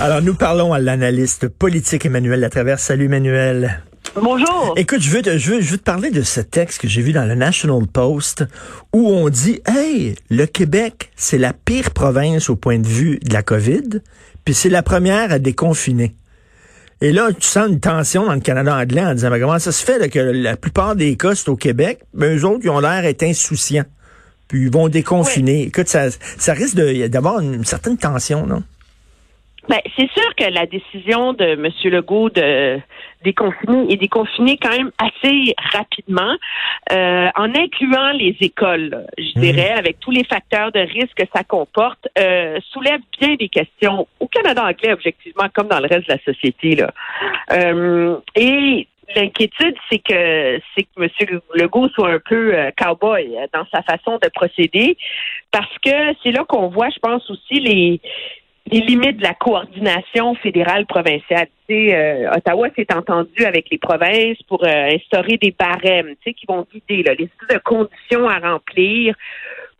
Alors, 0.00 0.22
nous 0.22 0.34
parlons 0.34 0.72
à 0.72 0.80
l'analyste 0.80 1.48
politique 1.48 2.04
Emmanuel 2.04 2.40
Latraverse. 2.40 2.82
Salut, 2.82 3.04
Emmanuel. 3.04 3.80
Bonjour. 4.20 4.74
Écoute, 4.76 5.00
je 5.00 5.10
veux, 5.10 5.22
te, 5.22 5.38
je, 5.38 5.52
veux, 5.52 5.60
je 5.60 5.70
veux 5.70 5.78
te 5.78 5.84
parler 5.84 6.10
de 6.10 6.22
ce 6.22 6.40
texte 6.40 6.80
que 6.80 6.88
j'ai 6.88 7.00
vu 7.00 7.12
dans 7.12 7.24
le 7.24 7.36
National 7.36 7.86
Post 7.86 8.44
où 8.92 9.08
on 9.08 9.28
dit, 9.28 9.60
hey, 9.66 10.16
le 10.30 10.46
Québec, 10.46 11.12
c'est 11.14 11.38
la 11.38 11.52
pire 11.52 11.92
province 11.92 12.50
au 12.50 12.56
point 12.56 12.80
de 12.80 12.86
vue 12.86 13.20
de 13.22 13.32
la 13.32 13.42
COVID, 13.42 14.00
puis 14.44 14.52
c'est 14.52 14.68
la 14.68 14.82
première 14.82 15.30
à 15.30 15.38
déconfiner. 15.38 16.16
Et 17.00 17.12
là, 17.12 17.28
tu 17.32 17.46
sens 17.46 17.68
une 17.68 17.80
tension 17.80 18.26
dans 18.26 18.34
le 18.34 18.40
Canada 18.40 18.76
anglais 18.76 19.04
en 19.04 19.14
disant, 19.14 19.30
mais 19.30 19.40
comment 19.40 19.58
ça 19.60 19.72
se 19.72 19.84
fait 19.84 19.98
là, 19.98 20.08
que 20.08 20.18
la 20.18 20.56
plupart 20.56 20.96
des 20.96 21.16
cas, 21.16 21.36
c'est 21.36 21.48
au 21.48 21.56
Québec, 21.56 22.00
mais 22.14 22.36
eux 22.36 22.44
autres, 22.44 22.60
ils 22.64 22.70
ont 22.70 22.80
l'air 22.80 23.02
d'être 23.02 23.22
insouciants, 23.22 23.84
puis 24.48 24.62
ils 24.62 24.72
vont 24.72 24.88
déconfiner. 24.88 25.62
Écoute, 25.62 25.88
ça, 25.88 26.08
ça 26.36 26.52
risque 26.52 26.76
d'avoir 26.76 27.40
une 27.40 27.64
certaine 27.64 27.96
tension, 27.96 28.46
non? 28.46 28.64
Ben, 29.68 29.78
c'est 29.96 30.10
sûr 30.10 30.34
que 30.36 30.44
la 30.52 30.66
décision 30.66 31.32
de 31.32 31.44
M. 31.44 31.68
Legault 31.84 32.28
de 32.28 32.80
déconfiner 33.24 33.92
est 33.92 33.96
déconfiner 33.96 34.58
quand 34.58 34.70
même 34.76 34.90
assez 34.98 35.54
rapidement, 35.72 36.36
euh, 36.92 37.28
en 37.34 37.54
incluant 37.54 38.12
les 38.12 38.36
écoles, 38.40 39.06
je 39.16 39.40
dirais, 39.40 39.70
avec 39.70 40.00
tous 40.00 40.10
les 40.10 40.24
facteurs 40.24 40.70
de 40.70 40.80
risque 40.80 41.14
que 41.16 41.26
ça 41.34 41.44
comporte, 41.44 42.06
euh, 42.18 42.58
soulève 42.72 43.00
bien 43.18 43.36
des 43.36 43.48
questions 43.48 44.06
au 44.20 44.26
Canada 44.26 44.64
anglais, 44.64 44.92
objectivement, 44.92 45.48
comme 45.54 45.68
dans 45.68 45.80
le 45.80 45.86
reste 45.86 46.08
de 46.08 46.12
la 46.12 46.22
société. 46.22 46.76
Là. 46.76 46.92
Euh, 47.52 48.16
et 48.34 48.86
L'inquiétude, 49.14 49.74
c'est 49.90 49.98
que 49.98 50.60
c'est 50.74 50.84
que 50.84 51.02
M. 51.02 51.40
Legault 51.54 51.88
soit 51.90 52.10
un 52.10 52.18
peu 52.18 52.54
euh, 52.54 52.70
cowboy 52.76 53.36
dans 53.52 53.66
sa 53.72 53.82
façon 53.82 54.18
de 54.22 54.28
procéder, 54.30 54.96
parce 55.50 55.72
que 55.84 56.14
c'est 56.22 56.30
là 56.30 56.44
qu'on 56.48 56.68
voit, 56.68 56.88
je 56.88 56.98
pense 57.00 57.28
aussi 57.30 57.60
les 57.60 58.00
les 58.70 58.80
limites 58.80 59.18
de 59.18 59.22
la 59.22 59.34
coordination 59.34 60.34
fédérale 60.36 60.86
provinciale. 60.86 61.48
Tu 61.68 61.74
sais, 61.74 61.96
euh, 61.96 62.32
Ottawa 62.32 62.68
s'est 62.74 62.92
entendu 62.94 63.44
avec 63.44 63.68
les 63.70 63.78
provinces 63.78 64.42
pour 64.48 64.64
euh, 64.64 64.90
instaurer 64.94 65.36
des 65.36 65.54
barèmes, 65.58 66.14
tu 66.16 66.30
sais, 66.30 66.32
qui 66.32 66.46
vont 66.48 66.66
guider 66.72 67.02
là, 67.02 67.14
les 67.14 67.28
de 67.50 67.58
conditions 67.58 68.28
à 68.28 68.38
remplir 68.38 69.14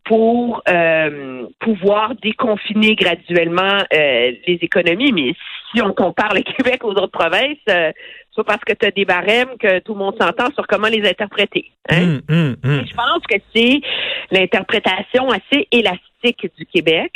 pour 0.03 0.61
euh, 0.69 1.47
pouvoir 1.59 2.13
déconfiner 2.21 2.95
graduellement 2.95 3.83
les 3.91 4.59
économies. 4.61 5.11
Mais 5.11 5.33
si 5.73 5.81
on 5.81 5.93
compare 5.93 6.35
le 6.35 6.41
Québec 6.57 6.83
aux 6.83 6.91
autres 6.91 7.07
provinces, 7.07 7.57
c'est 7.65 8.45
parce 8.45 8.63
que 8.63 8.73
tu 8.73 8.85
as 8.85 8.91
des 8.91 9.05
barèmes 9.05 9.57
que 9.59 9.79
tout 9.79 9.93
le 9.93 9.99
monde 9.99 10.15
s'entend 10.21 10.53
sur 10.53 10.67
comment 10.67 10.89
les 10.89 11.09
interpréter. 11.09 11.71
Hein? 11.89 12.03
Hum, 12.03 12.21
hum, 12.29 12.55
hum. 12.63 12.85
Je 12.87 12.93
pense 12.93 13.23
que 13.27 13.37
c'est 13.55 13.81
l'interprétation 14.29 15.27
assez 15.31 15.67
élastique 15.71 16.51
du 16.55 16.67
Québec 16.67 17.11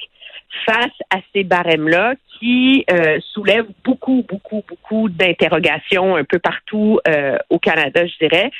face 0.65 0.97
à 1.09 1.17
ces 1.33 1.43
barèmes-là 1.43 2.15
qui 2.39 2.85
euh, 2.91 3.19
soulèvent 3.33 3.69
beaucoup, 3.83 4.25
beaucoup, 4.27 4.63
beaucoup 4.67 5.09
d'interrogations 5.09 6.15
un 6.15 6.23
peu 6.23 6.39
partout 6.39 6.99
euh, 7.07 7.37
au 7.49 7.59
Canada, 7.59 8.05
je 8.05 8.17
dirais. 8.25 8.51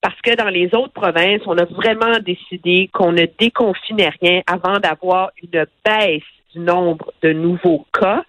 Parce 0.00 0.20
que 0.20 0.34
dans 0.36 0.50
les 0.50 0.74
autres 0.74 0.92
provinces, 0.92 1.40
on 1.46 1.56
a 1.56 1.64
vraiment 1.64 2.18
décidé 2.20 2.90
qu'on 2.92 3.12
ne 3.12 3.24
déconfinait 3.38 4.12
rien 4.20 4.42
avant 4.46 4.78
d'avoir 4.78 5.30
une 5.42 5.64
baisse 5.84 6.22
du 6.54 6.60
nombre 6.60 7.12
de 7.22 7.32
nouveaux 7.32 7.86
cas 7.98 8.22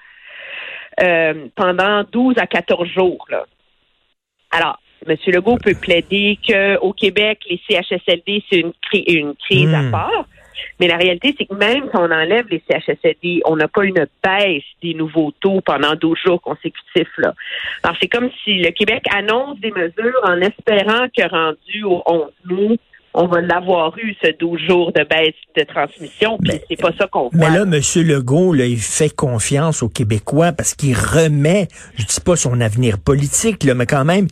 euh, 1.01 1.47
pendant 1.55 2.03
12 2.09 2.35
à 2.37 2.47
14 2.47 2.87
jours. 2.87 3.25
Là. 3.29 3.45
Alors, 4.51 4.79
M. 5.05 5.17
Legault 5.27 5.57
peut 5.57 5.75
plaider 5.79 6.39
qu'au 6.47 6.93
Québec, 6.93 7.39
les 7.49 7.59
CHSLD, 7.69 8.43
c'est 8.49 8.59
une, 8.59 8.73
une 8.93 9.35
crise 9.35 9.73
à 9.73 9.81
hmm. 9.81 9.91
part. 9.91 10.25
Mais 10.79 10.87
la 10.87 10.97
réalité, 10.97 11.35
c'est 11.37 11.45
que 11.45 11.55
même 11.55 11.83
si 11.89 11.95
on 11.95 12.11
enlève 12.11 12.45
les 12.49 12.61
CHSLD, 12.69 13.41
on 13.45 13.55
n'a 13.55 13.67
pas 13.67 13.83
une 13.83 14.07
baisse 14.23 14.63
des 14.81 14.93
nouveaux 14.93 15.31
taux 15.39 15.61
pendant 15.61 15.95
12 15.95 16.17
jours 16.25 16.41
consécutifs. 16.41 17.07
Alors, 17.83 17.95
c'est 18.01 18.07
comme 18.07 18.29
si 18.43 18.59
le 18.59 18.71
Québec 18.71 19.03
annonce 19.13 19.59
des 19.59 19.71
mesures 19.71 20.21
en 20.23 20.39
espérant 20.41 21.07
que 21.15 21.27
rendu 21.29 21.83
au 21.83 22.01
11 22.05 22.31
mai, 22.45 22.79
on 23.15 23.27
va 23.27 23.41
l'avoir 23.41 23.97
eu, 23.97 24.13
ce 24.21 24.31
12 24.37 24.59
jours 24.67 24.91
de 24.91 25.03
baisse 25.03 25.33
de 25.55 25.63
transmission, 25.63 26.37
puis 26.37 26.59
c'est 26.69 26.79
pas 26.79 26.91
ça 26.99 27.07
qu'on 27.07 27.29
voit. 27.29 27.49
Mais 27.49 27.49
là, 27.49 27.61
M. 27.63 27.79
Legault, 28.03 28.53
là, 28.53 28.65
il 28.65 28.77
fait 28.77 29.09
confiance 29.09 29.81
aux 29.81 29.89
Québécois 29.89 30.51
parce 30.51 30.73
qu'il 30.73 30.95
remet, 30.95 31.69
je 31.95 32.05
dis 32.05 32.19
pas 32.19 32.35
son 32.35 32.59
avenir 32.59 32.99
politique, 32.99 33.63
là, 33.63 33.73
mais 33.73 33.85
quand 33.85 34.03
même, 34.03 34.27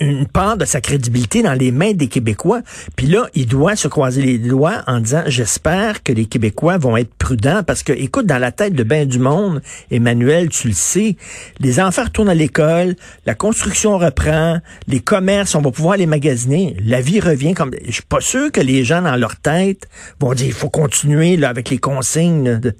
une 0.00 0.26
part 0.26 0.58
de 0.58 0.66
sa 0.66 0.80
crédibilité 0.82 1.42
dans 1.42 1.54
les 1.54 1.72
mains 1.72 1.92
des 1.92 2.08
Québécois. 2.08 2.60
Puis 2.96 3.06
là, 3.06 3.28
il 3.34 3.46
doit 3.46 3.76
se 3.76 3.88
croiser 3.88 4.20
les 4.20 4.38
doigts 4.38 4.82
en 4.86 5.00
disant, 5.00 5.22
j'espère 5.26 6.02
que 6.02 6.12
les 6.12 6.26
Québécois 6.26 6.76
vont 6.76 6.98
être 6.98 7.14
prudents 7.14 7.62
parce 7.66 7.82
que, 7.82 7.92
écoute, 7.94 8.26
dans 8.26 8.38
la 8.38 8.52
tête 8.52 8.74
de 8.74 8.82
bien 8.82 9.06
du 9.06 9.18
monde, 9.18 9.62
Emmanuel, 9.90 10.50
tu 10.50 10.68
le 10.68 10.74
sais, 10.74 11.16
les 11.60 11.80
enfants 11.80 12.04
retournent 12.04 12.28
à 12.28 12.34
l'école, 12.34 12.94
la 13.24 13.34
construction 13.34 13.96
reprend, 13.96 14.58
les 14.86 15.00
commerces, 15.00 15.54
on 15.54 15.62
va 15.62 15.70
pouvoir 15.70 15.96
les 15.96 16.06
magasiner, 16.06 16.76
la 16.84 17.00
vie 17.00 17.20
revient 17.20 17.54
comme, 17.54 17.70
je 17.86 17.92
suis 17.92 18.02
pas 18.02 18.17
pas 18.18 18.24
sûr 18.24 18.50
que 18.50 18.60
les 18.60 18.82
gens 18.82 19.02
dans 19.02 19.14
leur 19.14 19.36
tête 19.36 19.86
vont 20.20 20.32
dire 20.34 20.48
il 20.48 20.52
faut 20.52 20.70
continuer 20.70 21.36
là, 21.36 21.50
avec 21.50 21.70
les 21.70 21.78
consignes. 21.78 22.58
De, 22.58 22.74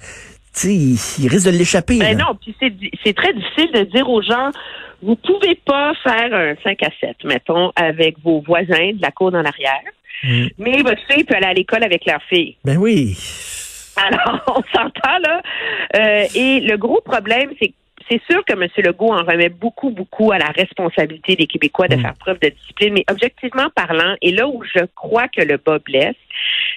ils, 0.65 0.99
ils 1.21 1.28
risquent 1.28 1.47
de 1.47 1.56
l'échapper. 1.56 1.99
Ben 2.00 2.19
non, 2.19 2.37
puis 2.41 2.56
c'est 2.60 3.15
très 3.15 3.32
difficile 3.32 3.71
de 3.72 3.82
dire 3.84 4.09
aux 4.10 4.21
gens 4.21 4.50
vous 5.00 5.15
pouvez 5.15 5.54
pas 5.65 5.93
faire 6.03 6.34
un 6.34 6.54
5 6.65 6.82
à 6.82 6.91
7, 7.00 7.25
mettons, 7.25 7.71
avec 7.76 8.16
vos 8.25 8.41
voisins 8.41 8.91
de 8.94 9.00
la 9.00 9.12
cour 9.12 9.31
dans 9.31 9.43
l'arrière. 9.43 9.84
Mm. 10.25 10.47
Mais 10.59 10.82
votre 10.82 11.00
fille 11.09 11.22
peut 11.22 11.37
aller 11.37 11.47
à 11.47 11.55
l'école 11.55 11.84
avec 11.84 12.05
leur 12.05 12.20
fille. 12.25 12.56
Ben 12.65 12.76
oui. 12.76 13.16
Alors, 13.94 14.43
on 14.49 14.76
s'entend 14.76 15.19
là. 15.22 15.41
Euh, 15.94 16.26
et 16.34 16.59
le 16.59 16.76
gros 16.76 17.00
problème, 17.00 17.50
c'est 17.60 17.69
que 17.69 17.75
c'est 18.10 18.20
sûr 18.30 18.44
que 18.44 18.52
M. 18.52 18.66
Legault 18.78 19.12
en 19.12 19.24
remet 19.24 19.48
beaucoup, 19.48 19.91
beaucoup 19.91 20.32
à 20.32 20.38
la 20.38 20.48
responsabilité 20.48 21.36
des 21.36 21.46
Québécois 21.46 21.88
de 21.88 21.96
mm. 21.96 22.00
faire 22.00 22.14
preuve 22.14 22.38
de 22.41 22.48
discipline, 22.48 22.94
mais 22.94 23.04
objectivement 23.10 23.69
parlant, 23.74 24.14
et 24.22 24.32
là 24.32 24.48
où 24.48 24.62
je 24.64 24.84
crois 24.94 25.28
que 25.28 25.42
le 25.42 25.56
bas 25.56 25.78
blesse, 25.78 26.16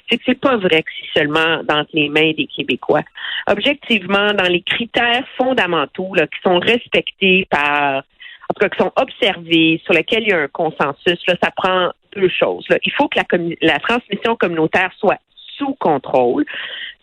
c'est 0.10 0.18
que 0.18 0.24
c'est 0.26 0.40
pas 0.40 0.58
vrai 0.58 0.84
que 0.84 0.92
c'est 1.00 1.20
seulement 1.20 1.64
dans 1.64 1.86
les 1.94 2.10
mains 2.10 2.32
des 2.32 2.48
Québécois. 2.48 3.04
Objectivement, 3.48 4.34
dans 4.34 4.48
les 4.48 4.62
critères 4.62 5.26
fondamentaux 5.38 6.14
là, 6.16 6.28
qui 6.28 6.40
sont 6.44 6.60
respectés 6.60 7.48
par 7.50 8.04
en 8.50 8.54
tout 8.54 8.68
cas, 8.68 8.70
qui 8.70 8.84
sont 8.84 8.92
observés, 8.98 9.82
sur 9.86 9.94
lesquels 9.94 10.24
il 10.24 10.30
y 10.30 10.34
a 10.34 10.40
un 10.40 10.48
consensus, 10.50 11.20
là, 11.26 11.36
ça 11.42 11.52
prend 11.56 11.92
deux 12.14 12.28
choses. 12.28 12.66
Il 12.86 12.92
faut 12.92 13.08
que 13.08 13.18
la, 13.18 13.26
la 13.62 13.80
transmission 13.80 14.36
communautaire 14.36 14.92
soit 14.98 15.20
sous 15.58 15.74
contrôle. 15.76 16.46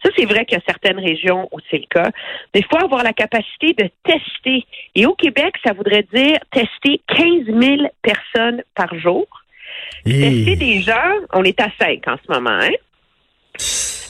Ça, 0.02 0.10
c'est 0.16 0.26
vrai 0.26 0.44
qu'il 0.44 0.56
y 0.56 0.60
a 0.60 0.64
certaines 0.66 0.98
régions 0.98 1.48
où 1.52 1.58
c'est 1.70 1.78
le 1.78 1.86
cas. 1.90 2.10
Mais 2.54 2.60
il 2.60 2.66
faut 2.66 2.82
avoir 2.82 3.02
la 3.02 3.12
capacité 3.12 3.74
de 3.74 3.90
tester. 4.04 4.64
Et 4.94 5.06
au 5.06 5.14
Québec, 5.14 5.54
ça 5.64 5.72
voudrait 5.72 6.06
dire 6.12 6.38
tester 6.52 7.00
15 7.08 7.46
000 7.46 7.76
personnes 8.02 8.62
par 8.74 8.94
jour. 8.98 9.26
Tester 10.04 10.56
des 10.56 10.80
gens, 10.80 11.12
on 11.32 11.44
est 11.44 11.60
à 11.60 11.68
5 11.80 12.06
en 12.06 12.16
ce 12.16 12.32
moment. 12.32 12.58
Hein? 12.60 12.70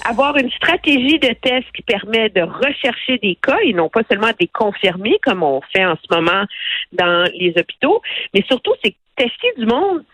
Avoir 0.05 0.37
une 0.37 0.51
stratégie 0.51 1.19
de 1.19 1.33
test 1.35 1.67
qui 1.75 1.83
permet 1.83 2.29
de 2.31 2.43
rechercher 2.43 3.19
des 3.19 3.37
cas 3.43 3.59
et 3.65 3.73
non 3.73 3.89
pas 3.89 4.03
seulement 4.09 4.31
des 4.39 4.47
confirmer 4.47 5.19
comme 5.23 5.43
on 5.43 5.61
fait 5.73 5.85
en 5.85 5.97
ce 5.97 6.15
moment 6.15 6.45
dans 6.93 7.29
les 7.35 7.53
hôpitaux, 7.59 8.01
mais 8.33 8.43
surtout 8.47 8.73
c'est 8.83 8.95
tester 9.17 9.49
du 9.59 9.67
monde, 9.67 10.05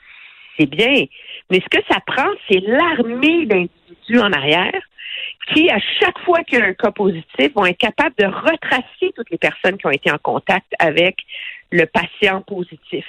c'est 0.59 0.67
bien. 0.67 1.05
Mais 1.51 1.61
ce 1.61 1.69
que 1.69 1.85
ça 1.89 2.01
prend, 2.07 2.29
c'est 2.49 2.61
l'armée 2.61 3.47
d'individus 3.47 4.21
en 4.21 4.33
arrière 4.33 4.81
qui, 5.53 5.71
à 5.71 5.79
chaque 6.01 6.19
fois 6.21 6.43
qu'il 6.45 6.59
y 6.59 6.63
a 6.63 6.67
un 6.67 6.75
cas 6.75 6.91
positif, 6.91 7.53
vont 7.55 7.67
être 7.67 7.79
capables 7.79 8.15
de 8.19 8.27
retracer 8.27 9.13
toutes 9.15 9.31
les 9.31 9.39
personnes 9.39 9.77
qui 9.77 9.87
ont 9.87 9.91
été 9.91 10.11
en 10.11 10.19
contact 10.19 10.67
avec 10.79 11.17
le 11.71 11.87
patient 11.87 12.41
positif. 12.43 13.05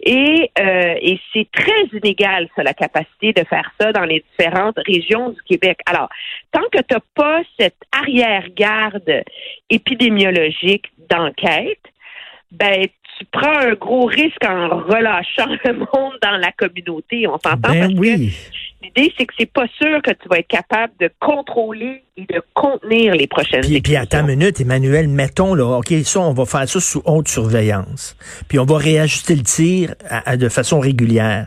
Et, 0.00 0.50
euh, 0.58 0.94
et 1.00 1.20
c'est 1.32 1.50
très 1.50 1.84
inégal, 1.92 2.48
ça, 2.54 2.62
la 2.62 2.74
capacité 2.74 3.32
de 3.32 3.44
faire 3.44 3.70
ça 3.80 3.92
dans 3.92 4.04
les 4.04 4.24
différentes 4.30 4.78
régions 4.86 5.30
du 5.30 5.42
Québec. 5.42 5.78
Alors, 5.86 6.08
tant 6.52 6.62
que 6.72 6.78
tu 6.78 6.94
n'as 6.94 7.00
pas 7.14 7.42
cette 7.58 7.82
arrière-garde 7.92 9.24
épidémiologique 9.68 10.86
d'enquête, 11.10 11.82
ben, 12.52 12.86
tu 13.18 13.24
prends 13.32 13.58
un 13.58 13.74
gros 13.74 14.06
risque 14.06 14.44
en 14.44 14.68
relâchant 14.68 15.48
le 15.64 15.72
monde 15.72 16.14
dans 16.22 16.36
la 16.36 16.52
communauté. 16.52 17.26
On 17.26 17.38
s'entend 17.38 17.72
ben 17.72 17.98
oui. 17.98 18.32
L'idée, 18.80 19.12
c'est 19.18 19.26
que 19.26 19.34
c'est 19.36 19.52
pas 19.52 19.66
sûr 19.76 20.00
que 20.02 20.12
tu 20.12 20.28
vas 20.28 20.38
être 20.38 20.46
capable 20.46 20.92
de 21.00 21.10
contrôler 21.20 22.04
et 22.16 22.26
de 22.32 22.42
contenir 22.54 23.14
les 23.14 23.26
prochaines 23.26 23.60
puis, 23.60 23.80
puis 23.80 23.96
attends 23.96 24.20
une 24.20 24.38
minute, 24.38 24.60
Emmanuel, 24.60 25.08
mettons 25.08 25.54
là, 25.54 25.78
OK, 25.78 25.92
ça, 26.04 26.20
on 26.20 26.32
va 26.32 26.44
faire 26.46 26.68
ça 26.68 26.80
sous 26.80 27.00
haute 27.04 27.28
surveillance. 27.28 28.16
Puis 28.48 28.58
on 28.58 28.64
va 28.64 28.76
réajuster 28.76 29.36
le 29.36 29.42
tir 29.42 29.94
de 30.32 30.48
façon 30.48 30.80
régulière. 30.80 31.46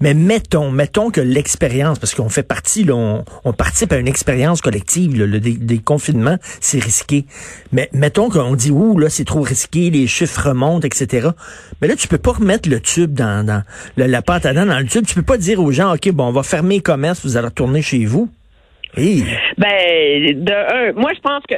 Mais 0.00 0.14
mettons, 0.14 0.70
mettons 0.70 1.10
que 1.10 1.20
l'expérience, 1.20 1.98
parce 1.98 2.14
qu'on 2.14 2.28
fait 2.28 2.42
partie, 2.42 2.84
là, 2.84 3.22
on, 3.44 3.52
participe 3.52 3.92
à 3.92 3.96
une 3.96 4.08
expérience 4.08 4.60
collective, 4.60 5.16
le 5.16 5.40
des, 5.40 5.78
confinements, 5.78 6.36
c'est 6.60 6.82
risqué. 6.82 7.24
Mais 7.72 7.88
mettons 7.92 8.28
qu'on 8.28 8.54
dit, 8.54 8.70
ouh, 8.70 8.98
là, 8.98 9.08
c'est 9.08 9.24
trop 9.24 9.42
risqué, 9.42 9.90
les 9.90 10.06
chiffres 10.06 10.48
remontent, 10.48 10.86
etc. 10.86 11.30
Mais 11.80 11.88
là, 11.88 11.96
tu 11.96 12.08
peux 12.08 12.18
pas 12.18 12.32
remettre 12.32 12.68
le 12.68 12.80
tube 12.80 13.14
dans, 13.14 13.44
dans 13.44 13.62
la 13.96 14.22
pâte 14.22 14.46
à 14.46 14.52
dents 14.52 14.66
dans 14.66 14.78
le 14.78 14.86
tube. 14.86 15.06
Tu 15.06 15.14
peux 15.14 15.22
pas 15.22 15.38
dire 15.38 15.60
aux 15.60 15.72
gens, 15.72 15.94
OK, 15.94 16.10
bon, 16.10 16.26
on 16.26 16.32
va 16.32 16.42
fermer 16.42 16.69
commerces, 16.78 17.24
vous 17.24 17.36
allez 17.36 17.48
retourner 17.48 17.82
chez 17.82 18.04
vous? 18.04 18.30
Ben, 19.58 20.44
de 20.44 20.52
un, 20.52 20.92
moi, 20.92 21.10
je 21.14 21.20
pense 21.20 21.42
que 21.48 21.56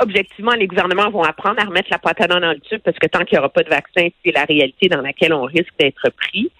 objectivement, 0.00 0.52
les 0.52 0.66
gouvernements 0.66 1.10
vont 1.10 1.22
apprendre 1.22 1.60
à 1.60 1.64
remettre 1.64 1.88
la 1.90 1.98
patate 1.98 2.30
dans 2.30 2.38
le 2.38 2.60
tube 2.60 2.80
parce 2.84 2.98
que 2.98 3.06
tant 3.06 3.24
qu'il 3.24 3.36
n'y 3.36 3.40
aura 3.40 3.48
pas 3.48 3.62
de 3.62 3.68
vaccin, 3.68 4.08
c'est 4.24 4.32
la 4.32 4.44
réalité 4.44 4.88
dans 4.88 5.00
laquelle 5.00 5.32
on 5.32 5.42
risque 5.42 5.72
d'être 5.78 6.10
pris. 6.16 6.50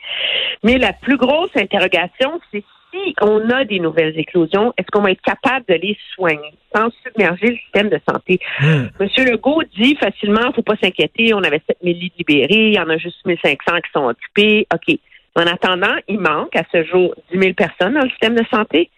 Mais 0.62 0.78
la 0.78 0.92
plus 0.92 1.16
grosse 1.16 1.54
interrogation, 1.56 2.40
c'est 2.52 2.64
si 2.90 3.14
on 3.20 3.50
a 3.50 3.64
des 3.64 3.80
nouvelles 3.80 4.18
éclosions, 4.18 4.72
est-ce 4.78 4.86
qu'on 4.90 5.02
va 5.02 5.10
être 5.10 5.20
capable 5.20 5.64
de 5.68 5.74
les 5.74 5.96
soigner 6.14 6.54
sans 6.74 6.88
submerger 7.02 7.48
le 7.48 7.56
système 7.56 7.90
de 7.90 8.00
santé? 8.08 8.40
Hmm. 8.60 8.86
Monsieur 8.98 9.24
Legault 9.30 9.62
dit 9.76 9.94
facilement, 9.96 10.40
il 10.44 10.48
ne 10.48 10.52
faut 10.52 10.62
pas 10.62 10.76
s'inquiéter, 10.82 11.34
on 11.34 11.42
avait 11.42 11.60
7000 11.68 11.98
lits 11.98 12.12
libérés, 12.18 12.68
il 12.68 12.74
y 12.74 12.78
en 12.78 12.88
a 12.88 12.96
juste 12.96 13.24
1500 13.26 13.56
qui 13.56 13.90
sont 13.92 14.06
occupés. 14.06 14.66
OK. 14.72 14.98
En 15.38 15.46
attendant, 15.46 15.94
il 16.08 16.18
manque 16.18 16.56
à 16.56 16.64
ce 16.72 16.82
jour 16.82 17.14
10 17.32 17.38
000 17.38 17.52
personnes 17.54 17.94
dans 17.94 18.02
le 18.02 18.10
système 18.10 18.34
de 18.34 18.44
santé. 18.52 18.90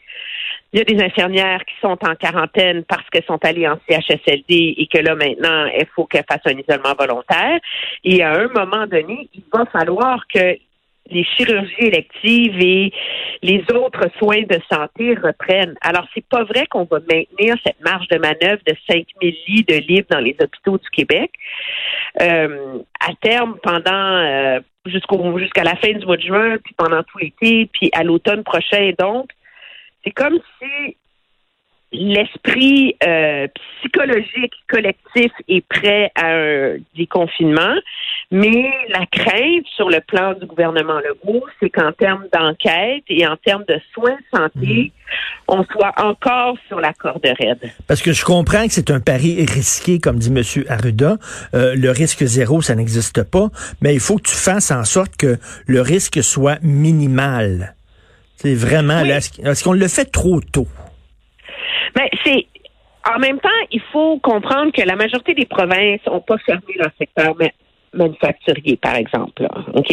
Il 0.73 0.79
y 0.79 0.81
a 0.81 0.85
des 0.85 1.05
infirmières 1.05 1.63
qui 1.67 1.75
sont 1.83 1.99
en 2.03 2.15
quarantaine 2.15 2.83
parce 2.85 3.07
qu'elles 3.11 3.27
sont 3.27 3.45
allées 3.45 3.69
en 3.69 3.79
CHSLD 3.87 4.75
et 4.79 4.89
que 4.91 4.99
là, 4.99 5.15
maintenant, 5.15 5.67
il 5.67 5.87
faut 5.95 6.07
qu'elles 6.07 6.25
fassent 6.27 6.47
un 6.47 6.57
isolement 6.57 6.95
volontaire. 6.99 7.61
Et 8.05 8.23
à 8.23 8.33
un 8.33 8.49
moment 8.49 8.87
donné, 8.87 9.29
il 9.35 9.43
va 9.53 9.67
falloir 9.67 10.27
que 10.33 10.57
les 11.11 11.25
chirurgies 11.25 11.75
électives 11.79 12.59
et 12.59 12.93
les 13.43 13.63
autres 13.75 14.09
soins 14.19 14.43
de 14.43 14.59
santé 14.73 15.15
reprennent. 15.15 15.75
Alors, 15.83 16.07
c'est 16.15 16.25
pas 16.25 16.45
vrai 16.45 16.67
qu'on 16.71 16.85
va 16.85 17.01
maintenir 17.01 17.57
cette 17.67 17.81
marge 17.85 18.09
de 18.09 18.17
manœuvre 18.17 18.63
de 18.67 18.75
5000 18.89 19.37
lits 19.47 19.65
de 19.65 19.75
libre 19.75 20.07
dans 20.11 20.21
les 20.21 20.37
hôpitaux 20.41 20.79
du 20.79 20.89
Québec. 20.91 21.33
Euh, 22.23 22.79
à 23.01 23.13
terme, 23.21 23.59
pendant 23.63 23.91
euh, 23.93 24.61
jusqu'au 24.87 25.39
jusqu'à 25.39 25.65
la 25.65 25.77
fin 25.77 25.93
du 25.93 26.07
mois 26.07 26.17
de 26.17 26.23
juin, 26.23 26.57
puis 26.65 26.75
pendant 26.77 27.03
tout 27.03 27.19
l'été, 27.19 27.69
puis 27.73 27.91
à 27.93 28.03
l'automne 28.03 28.45
prochain, 28.45 28.93
donc, 28.99 29.31
c'est 30.05 30.13
comme 30.13 30.39
si 30.59 30.97
l'esprit 31.93 32.97
euh, 33.05 33.49
psychologique 33.81 34.55
collectif 34.69 35.33
est 35.49 35.67
prêt 35.67 36.13
à 36.15 36.29
un 36.29 36.77
déconfinement, 36.97 37.75
mais 38.31 38.71
la 38.91 39.07
crainte 39.07 39.67
sur 39.75 39.89
le 39.91 40.01
plan 40.01 40.35
du 40.35 40.47
gouvernement 40.47 41.01
Legault, 41.01 41.45
c'est 41.59 41.71
qu'en 41.71 41.93
termes 41.93 42.27
d'enquête 42.33 43.03
et 43.09 43.27
en 43.27 43.37
termes 43.37 43.65
de 43.69 43.81
soins 43.93 44.17
de 44.17 44.39
santé, 44.39 44.61
mhm. 44.61 44.91
on 45.49 45.65
soit 45.65 45.93
encore 45.97 46.57
sur 46.69 46.81
la 46.81 46.93
corde 46.93 47.25
raide. 47.25 47.73
Parce 47.89 48.03
que 48.03 48.13
je 48.13 48.25
comprends 48.25 48.67
que 48.67 48.73
c'est 48.73 48.91
un 48.91 49.01
pari 49.01 49.45
risqué, 49.45 49.99
comme 49.99 50.19
dit 50.19 50.29
M. 50.29 50.65
Arruda. 50.69 51.17
Euh, 51.55 51.75
le 51.75 51.91
risque 51.91 52.25
zéro, 52.25 52.63
ça 52.63 52.77
n'existe 52.77 53.25
pas, 53.25 53.49
mais 53.81 53.95
il 53.95 54.01
faut 54.01 54.17
que 54.17 54.29
tu 54.29 54.37
fasses 54.37 54.71
en 54.71 54.85
sorte 54.85 55.17
que 55.17 55.39
le 55.67 55.81
risque 55.81 56.23
soit 56.23 56.59
minimal. 56.63 57.75
C'est 58.37 58.55
vraiment, 58.55 59.01
est-ce 59.05 59.65
qu'on 59.65 59.73
le 59.73 59.89
fait 59.89 60.07
trop 60.07 60.41
tôt? 60.41 60.69
Ben, 61.95 62.09
c'est 62.25 62.47
en 63.09 63.19
même 63.19 63.41
temps, 63.41 63.49
il 63.71 63.81
faut 63.93 64.19
comprendre 64.19 64.73
que 64.73 64.83
la 64.83 64.97
majorité 64.97 65.35
des 65.35 65.47
provinces 65.47 66.01
n'ont 66.07 66.21
pas 66.21 66.39
fermé 66.39 66.75
leur 66.77 66.91
secteur 66.99 67.35
manufacturier, 67.95 68.77
par 68.77 68.97
exemple. 68.97 69.47
OK? 69.75 69.93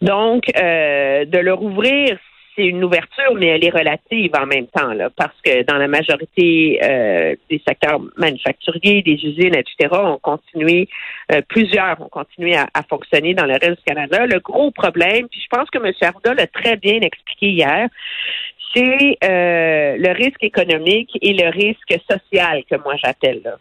Donc, 0.00 0.44
euh, 0.56 1.24
de 1.24 1.38
leur 1.38 1.62
ouvrir, 1.62 2.16
c'est 2.58 2.66
une 2.66 2.82
ouverture, 2.82 3.34
mais 3.36 3.46
elle 3.46 3.64
est 3.64 3.70
relative 3.70 4.32
en 4.34 4.46
même 4.46 4.66
temps, 4.66 4.92
là, 4.92 5.10
parce 5.16 5.36
que 5.44 5.62
dans 5.62 5.76
la 5.78 5.86
majorité 5.86 6.80
euh, 6.82 7.36
des 7.48 7.62
secteurs 7.66 8.00
manufacturiers, 8.16 9.02
des 9.02 9.14
usines, 9.14 9.54
etc., 9.54 9.88
ont 9.92 10.18
continué, 10.18 10.88
euh, 11.32 11.40
plusieurs 11.48 12.00
ont 12.00 12.08
continué 12.08 12.56
à, 12.56 12.68
fonctionner 12.88 13.34
dans 13.34 13.46
le 13.46 13.52
reste 13.52 13.78
du 13.78 13.84
Canada. 13.86 14.26
Le 14.26 14.40
gros 14.40 14.70
problème, 14.72 15.28
puis 15.28 15.40
je 15.40 15.56
pense 15.56 15.70
que 15.70 15.78
M. 15.78 15.92
Arruda 16.00 16.34
l'a 16.34 16.46
très 16.48 16.76
bien 16.76 17.00
expliqué 17.00 17.50
hier, 17.50 17.88
c'est 18.74 19.18
euh, 19.24 19.96
le 19.96 20.12
risque 20.12 20.42
économique 20.42 21.16
et 21.20 21.32
le 21.32 21.48
risque 21.50 22.00
social 22.10 22.64
que 22.70 22.76
moi 22.76 22.96
j'appelle. 22.96 23.56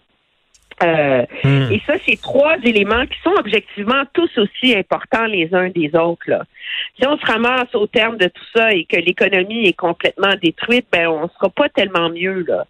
Euh, 0.83 1.25
hmm. 1.43 1.71
Et 1.71 1.81
ça, 1.87 1.93
c'est 2.05 2.21
trois 2.21 2.55
éléments 2.63 3.05
qui 3.07 3.17
sont 3.23 3.33
objectivement 3.37 4.03
tous 4.13 4.29
aussi 4.37 4.75
importants 4.75 5.25
les 5.25 5.49
uns 5.53 5.69
des 5.69 5.89
autres. 5.95 6.23
Là. 6.27 6.43
Si 6.99 7.07
on 7.07 7.17
se 7.17 7.25
ramasse 7.25 7.73
au 7.73 7.87
terme 7.87 8.17
de 8.17 8.27
tout 8.27 8.45
ça 8.55 8.71
et 8.73 8.85
que 8.85 8.97
l'économie 8.97 9.67
est 9.67 9.73
complètement 9.73 10.35
détruite, 10.41 10.85
ben 10.91 11.07
on 11.07 11.27
sera 11.29 11.49
pas 11.49 11.69
tellement 11.69 12.09
mieux 12.09 12.45
là. 12.47 12.65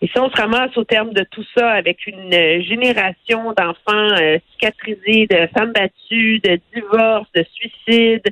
Et 0.00 0.08
si 0.08 0.18
on 0.18 0.28
se 0.28 0.36
ramasse 0.36 0.76
au 0.76 0.82
terme 0.82 1.12
de 1.12 1.24
tout 1.30 1.44
ça 1.56 1.70
avec 1.70 2.06
une 2.06 2.62
génération 2.62 3.52
d'enfants 3.52 4.16
euh, 4.20 4.38
cicatrisés, 4.52 5.28
de 5.28 5.48
femmes 5.56 5.72
battues, 5.72 6.40
de 6.40 6.58
divorces, 6.74 7.30
de 7.34 7.44
suicides, 7.54 8.28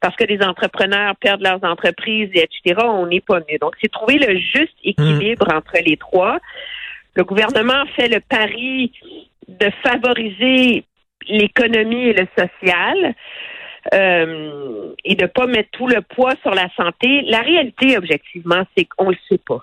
parce 0.00 0.16
que 0.16 0.24
les 0.24 0.42
entrepreneurs 0.42 1.14
perdent 1.16 1.42
leurs 1.42 1.62
entreprises, 1.62 2.30
etc., 2.34 2.80
on 2.84 3.06
n'est 3.06 3.20
pas 3.20 3.38
mieux. 3.48 3.58
Donc, 3.60 3.74
c'est 3.80 3.90
trouver 3.90 4.18
le 4.18 4.36
juste 4.38 4.76
équilibre 4.82 5.46
hmm. 5.48 5.56
entre 5.56 5.76
les 5.84 5.96
trois. 5.96 6.40
Le 7.14 7.24
gouvernement 7.24 7.84
fait 7.96 8.08
le 8.08 8.20
pari 8.20 8.92
de 9.48 9.70
favoriser 9.82 10.84
l'économie 11.28 12.08
et 12.08 12.14
le 12.14 12.26
social. 12.36 13.14
Euh, 13.92 14.94
et 15.04 15.16
de 15.16 15.26
pas 15.26 15.48
mettre 15.48 15.70
tout 15.72 15.88
le 15.88 16.02
poids 16.02 16.34
sur 16.42 16.54
la 16.54 16.68
santé. 16.76 17.22
La 17.22 17.40
réalité, 17.40 17.98
objectivement, 17.98 18.62
c'est 18.76 18.84
qu'on 18.84 19.10
le 19.10 19.16
sait 19.28 19.40
pas. 19.44 19.58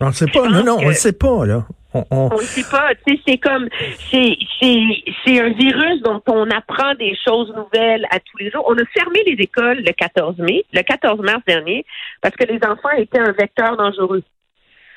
On 0.00 0.06
le 0.06 0.12
sait 0.12 0.26
pas, 0.26 0.48
non, 0.48 0.64
non, 0.64 0.78
on 0.80 0.88
le 0.88 0.94
sait 0.94 1.12
pas, 1.12 1.46
là. 1.46 1.64
On, 2.10 2.28
le 2.30 2.44
sait 2.44 2.68
pas, 2.68 2.90
tu 3.06 3.14
sais, 3.14 3.22
c'est 3.26 3.38
comme, 3.38 3.68
c'est, 4.10 4.36
c'est, 4.60 5.40
un 5.40 5.50
virus 5.50 6.02
dont 6.02 6.20
on 6.26 6.50
apprend 6.50 6.94
des 6.96 7.16
choses 7.24 7.52
nouvelles 7.56 8.06
à 8.10 8.20
tous 8.20 8.38
les 8.38 8.50
jours. 8.50 8.64
On 8.68 8.74
a 8.74 8.84
fermé 8.92 9.22
les 9.24 9.42
écoles 9.42 9.78
le 9.86 9.92
14 9.92 10.36
mai, 10.38 10.64
le 10.72 10.82
14 10.82 11.20
mars 11.20 11.40
dernier, 11.46 11.86
parce 12.20 12.36
que 12.36 12.44
les 12.44 12.58
enfants 12.62 12.90
étaient 12.98 13.20
un 13.20 13.32
vecteur 13.32 13.76
dangereux 13.76 14.22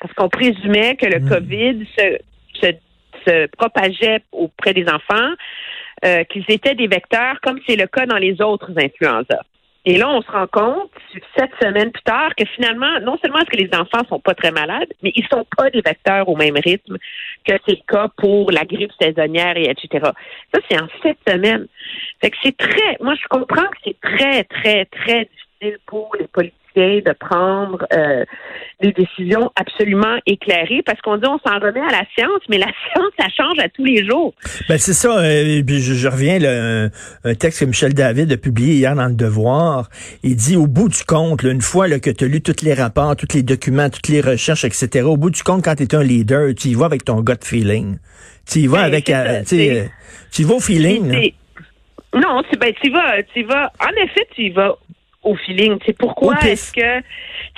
parce 0.02 0.12
qu'on 0.14 0.28
présumait 0.28 0.96
que 0.96 1.06
le 1.06 1.20
hmm. 1.20 1.28
COVID 1.28 1.86
se, 1.96 2.18
se, 3.24 3.46
propageait 3.56 4.20
auprès 4.32 4.74
des 4.74 4.84
enfants, 4.88 5.30
euh, 6.04 6.24
qu'ils 6.24 6.44
étaient 6.48 6.74
des 6.74 6.88
vecteurs, 6.88 7.40
comme 7.40 7.60
c'est 7.66 7.76
le 7.76 7.86
cas 7.86 8.04
dans 8.04 8.18
les 8.18 8.42
autres 8.42 8.72
influenza. 8.76 9.38
Et 9.84 9.96
là, 9.96 10.08
on 10.10 10.22
se 10.22 10.30
rend 10.30 10.46
compte, 10.46 10.90
sept 11.36 11.50
semaines 11.60 11.90
plus 11.90 12.02
tard, 12.02 12.34
que 12.36 12.44
finalement, 12.44 13.00
non 13.00 13.18
seulement 13.20 13.38
est-ce 13.38 13.50
que 13.50 13.56
les 13.56 13.70
enfants 13.74 14.04
sont 14.08 14.20
pas 14.20 14.34
très 14.34 14.52
malades, 14.52 14.92
mais 15.02 15.12
ils 15.16 15.26
sont 15.26 15.44
pas 15.56 15.70
des 15.70 15.80
vecteurs 15.80 16.28
au 16.28 16.36
même 16.36 16.56
rythme 16.56 16.98
que 17.44 17.52
c'est 17.66 17.78
le 17.78 17.86
cas 17.88 18.08
pour 18.16 18.52
la 18.52 18.64
grippe 18.64 18.92
saisonnière 19.00 19.56
et 19.56 19.70
etc. 19.70 20.10
Ça, 20.54 20.60
c'est 20.68 20.80
en 20.80 20.86
sept 21.02 21.18
semaines. 21.26 21.66
Fait 22.20 22.30
que 22.30 22.36
c'est 22.44 22.56
très, 22.56 22.96
moi, 23.00 23.14
je 23.14 23.26
comprends 23.28 23.66
que 23.66 23.78
c'est 23.84 24.00
très, 24.00 24.44
très, 24.44 24.84
très 24.84 25.28
difficile 25.60 25.78
pour 25.86 26.14
les 26.18 26.28
politiciens 26.72 27.00
de 27.04 27.12
prendre 27.18 27.86
euh, 27.92 28.24
des 28.80 28.92
décisions 28.92 29.50
absolument 29.56 30.16
éclairées 30.26 30.82
parce 30.84 31.00
qu'on 31.00 31.16
dit 31.16 31.26
on 31.26 31.38
s'en 31.46 31.58
remet 31.58 31.80
à 31.80 31.92
la 31.92 32.04
science, 32.16 32.40
mais 32.48 32.58
la 32.58 32.66
science, 32.92 33.10
ça 33.18 33.26
change 33.28 33.58
à 33.58 33.68
tous 33.68 33.84
les 33.84 34.04
jours. 34.06 34.34
Ben 34.68 34.78
c'est 34.78 34.92
ça. 34.92 35.18
Euh, 35.18 35.62
je, 35.66 36.08
reviens, 36.08 36.38
là, 36.38 36.88
un, 37.24 37.34
texte 37.34 37.60
que 37.60 37.64
Michel 37.64 37.94
David 37.94 38.32
a 38.32 38.36
publié 38.36 38.74
hier 38.74 38.94
dans 38.94 39.06
Le 39.06 39.14
Devoir. 39.14 39.88
Il 40.22 40.36
dit, 40.36 40.56
au 40.56 40.66
bout 40.66 40.88
du 40.88 41.04
compte, 41.04 41.42
une 41.42 41.60
fois 41.60 41.88
là, 41.88 41.98
que 41.98 42.10
tu 42.10 42.24
as 42.24 42.28
lu 42.28 42.40
tous 42.40 42.62
les 42.62 42.74
rapports, 42.74 43.16
tous 43.16 43.34
les 43.34 43.42
documents, 43.42 43.88
toutes 43.88 44.08
les 44.08 44.20
recherches, 44.20 44.64
etc., 44.64 45.04
au 45.04 45.16
bout 45.16 45.30
du 45.30 45.42
compte, 45.42 45.64
quand 45.64 45.76
tu 45.76 45.84
es 45.84 45.94
un 45.94 46.02
leader, 46.02 46.54
tu 46.54 46.68
y 46.68 46.74
vas 46.74 46.86
avec 46.86 47.04
ton 47.04 47.20
gut 47.20 47.34
feeling. 47.42 47.98
Tu 48.50 48.60
y 48.60 48.66
vas 48.66 48.78
ben, 48.78 48.84
avec... 48.84 49.10
Euh, 49.10 49.42
tu 50.32 50.42
y 50.42 50.44
vas 50.44 50.54
au 50.54 50.60
feeling. 50.60 51.32
Non, 52.14 52.42
ben, 52.60 52.72
tu 52.82 52.90
vas, 52.90 53.22
tu 53.22 53.42
vas, 53.44 53.72
en 53.80 54.02
effet, 54.02 54.26
tu 54.34 54.42
y 54.42 54.50
vas 54.50 54.76
au 55.22 55.34
feeling. 55.36 55.78
C'est 55.86 55.96
pourquoi 55.96 56.36
est-ce 56.42 56.72
que, 56.72 57.00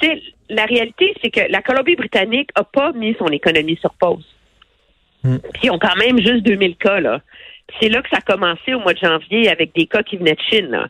tu 0.00 0.06
sais, 0.06 0.22
la 0.48 0.64
réalité, 0.66 1.14
c'est 1.22 1.30
que 1.30 1.40
la 1.50 1.62
Colombie-Britannique 1.62 2.50
a 2.54 2.64
pas 2.64 2.92
mis 2.92 3.14
son 3.18 3.26
économie 3.28 3.76
sur 3.80 3.94
pause. 3.94 4.26
Hmm. 5.22 5.38
Puis 5.54 5.64
ils 5.64 5.70
ont 5.70 5.78
quand 5.78 5.96
même 5.96 6.18
juste 6.18 6.42
2000 6.42 6.76
cas, 6.76 7.00
là. 7.00 7.20
C'est 7.80 7.88
là 7.88 8.02
que 8.02 8.10
ça 8.10 8.18
a 8.18 8.20
commencé 8.20 8.74
au 8.74 8.80
mois 8.80 8.92
de 8.92 8.98
janvier 8.98 9.48
avec 9.48 9.74
des 9.74 9.86
cas 9.86 10.02
qui 10.02 10.16
venaient 10.16 10.34
de 10.34 10.40
Chine, 10.50 10.66
là. 10.70 10.88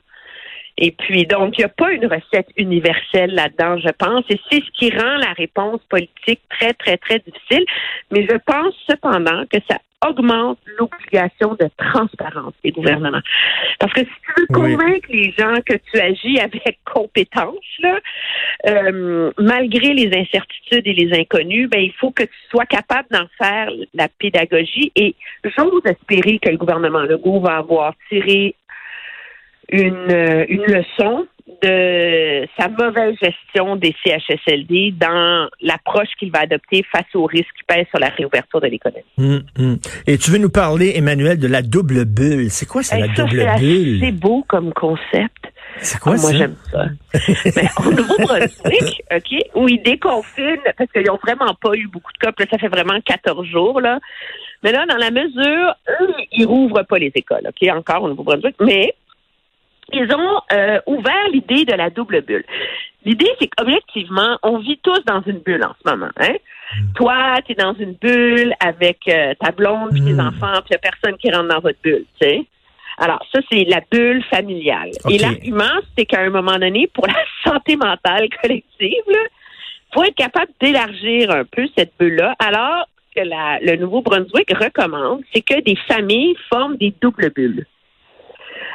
Et 0.76 0.90
puis, 0.90 1.26
donc, 1.26 1.56
il 1.56 1.60
n'y 1.60 1.64
a 1.64 1.68
pas 1.68 1.92
une 1.92 2.06
recette 2.06 2.48
universelle 2.56 3.34
là-dedans, 3.34 3.78
je 3.78 3.90
pense. 3.90 4.24
Et 4.28 4.40
c'est 4.50 4.62
ce 4.62 4.70
qui 4.72 4.90
rend 4.90 5.16
la 5.18 5.32
réponse 5.32 5.80
politique 5.88 6.40
très, 6.50 6.74
très, 6.74 6.96
très 6.96 7.20
difficile. 7.20 7.64
Mais 8.10 8.26
je 8.28 8.36
pense 8.44 8.74
cependant 8.88 9.44
que 9.50 9.58
ça 9.70 9.78
augmente 10.08 10.58
l'obligation 10.78 11.54
de 11.54 11.68
transparence 11.76 12.52
des 12.62 12.72
gouvernements. 12.72 13.22
Parce 13.78 13.92
que 13.92 14.00
si 14.00 14.06
tu 14.06 14.40
veux 14.40 14.46
convaincre 14.52 15.08
les 15.08 15.32
gens 15.32 15.54
que 15.64 15.74
tu 15.74 16.00
agis 16.00 16.38
avec 16.38 16.78
compétence, 16.92 17.54
là, 17.80 17.98
euh, 18.66 19.30
malgré 19.38 19.94
les 19.94 20.10
incertitudes 20.16 20.86
et 20.86 20.92
les 20.92 21.18
inconnus, 21.18 21.68
ben, 21.70 21.80
il 21.80 21.92
faut 21.92 22.10
que 22.10 22.24
tu 22.24 22.38
sois 22.50 22.66
capable 22.66 23.08
d'en 23.10 23.26
faire 23.38 23.70
la 23.94 24.08
pédagogie. 24.08 24.92
Et 24.96 25.14
j'ose 25.44 25.82
espérer 25.84 26.38
que 26.38 26.50
le 26.50 26.56
gouvernement 26.56 27.02
Legault 27.02 27.40
va 27.40 27.58
avoir 27.58 27.94
tiré 28.08 28.54
une, 29.68 30.10
euh, 30.10 30.44
une 30.48 30.62
leçon 30.62 31.26
de 31.62 32.46
sa 32.58 32.68
mauvaise 32.68 33.16
gestion 33.22 33.76
des 33.76 33.94
CHSLD 34.04 34.94
dans 34.98 35.48
l'approche 35.60 36.08
qu'il 36.18 36.30
va 36.30 36.40
adopter 36.40 36.84
face 36.90 37.06
aux 37.14 37.26
risques 37.26 37.54
qui 37.56 37.64
pèsent 37.66 37.86
sur 37.90 37.98
la 37.98 38.08
réouverture 38.08 38.60
de 38.60 38.66
l'économie. 38.66 39.04
Hum, 39.18 39.42
hum. 39.58 39.78
Et 40.06 40.18
tu 40.18 40.30
veux 40.30 40.38
nous 40.38 40.50
parler, 40.50 40.92
Emmanuel, 40.96 41.38
de 41.38 41.46
la 41.46 41.62
double 41.62 42.04
bulle. 42.06 42.50
C'est 42.50 42.66
quoi, 42.66 42.82
ça, 42.82 42.98
la 42.98 43.08
double 43.08 43.46
bulle? 43.58 44.00
C'est 44.00 44.12
beau 44.12 44.44
comme 44.48 44.72
concept. 44.72 45.52
C'est 45.78 45.98
quoi 45.98 46.14
Ah, 46.16 46.20
moi, 46.20 46.30
ça? 46.30 46.36
j'aime 46.36 46.56
ça. 46.70 46.84
Mais 47.56 47.68
au 47.86 47.90
Nouveau-Brunswick, 47.92 49.02
OK, 49.14 49.34
où 49.54 49.68
ils 49.68 49.82
déconfinent, 49.82 50.60
parce 50.78 50.90
qu'ils 50.92 51.06
n'ont 51.06 51.18
vraiment 51.22 51.54
pas 51.60 51.74
eu 51.74 51.88
beaucoup 51.88 52.12
de 52.12 52.18
cas, 52.18 52.32
puis 52.32 52.44
là, 52.46 52.50
ça 52.50 52.58
fait 52.58 52.68
vraiment 52.68 52.98
14 53.04 53.46
jours, 53.46 53.80
là. 53.80 53.98
Mais 54.62 54.72
là, 54.72 54.86
dans 54.86 54.96
la 54.96 55.10
mesure, 55.10 55.74
eux, 56.00 56.14
ils 56.32 56.46
rouvrent 56.46 56.84
pas 56.84 56.98
les 56.98 57.12
écoles, 57.14 57.46
OK, 57.48 57.68
encore 57.70 58.04
au 58.04 58.08
Nouveau-Brunswick, 58.08 58.54
mais 58.60 58.94
ils 59.92 60.12
ont 60.14 60.40
euh, 60.52 60.80
ouvert 60.86 61.28
l'idée 61.32 61.64
de 61.64 61.74
la 61.74 61.90
double 61.90 62.22
bulle. 62.22 62.44
L'idée, 63.04 63.30
c'est 63.38 63.48
qu'objectivement, 63.48 64.38
on 64.42 64.58
vit 64.58 64.78
tous 64.82 65.04
dans 65.06 65.22
une 65.26 65.38
bulle 65.38 65.62
en 65.64 65.74
ce 65.84 65.90
moment. 65.90 66.10
Hein? 66.18 66.34
Toi, 66.94 67.36
tu 67.46 67.52
es 67.52 67.54
dans 67.54 67.74
une 67.74 67.92
bulle 67.92 68.54
avec 68.60 68.98
euh, 69.08 69.34
ta 69.38 69.50
blonde 69.52 69.90
puis 69.92 70.02
tes 70.02 70.12
Mm. 70.14 70.20
enfants, 70.20 70.60
puis 70.64 70.70
il 70.70 70.72
n'y 70.72 70.76
a 70.76 70.78
personne 70.78 71.16
qui 71.18 71.30
rentre 71.30 71.48
dans 71.48 71.60
votre 71.60 71.78
bulle, 71.82 72.04
tu 72.20 72.26
sais? 72.26 72.44
Alors, 72.98 73.24
ça, 73.32 73.40
c'est 73.50 73.64
la 73.64 73.80
bulle 73.90 74.22
familiale. 74.30 74.90
Et 75.10 75.18
l'argument, 75.18 75.80
c'est 75.98 76.06
qu'à 76.06 76.20
un 76.20 76.30
moment 76.30 76.58
donné, 76.58 76.86
pour 76.94 77.06
la 77.06 77.14
santé 77.44 77.76
mentale 77.76 78.28
collective, 78.40 78.90
il 79.08 79.28
faut 79.92 80.04
être 80.04 80.14
capable 80.14 80.52
d'élargir 80.60 81.30
un 81.30 81.44
peu 81.44 81.66
cette 81.76 81.92
bulle-là. 81.98 82.34
Alors, 82.38 82.86
ce 83.14 83.20
que 83.20 83.28
la- 83.28 83.58
le 83.60 83.76
Nouveau-Brunswick 83.76 84.50
recommande, 84.56 85.20
c'est 85.34 85.42
que 85.42 85.60
des 85.60 85.76
familles 85.88 86.36
forment 86.48 86.76
des 86.76 86.94
doubles 87.02 87.30
bulles. 87.34 87.66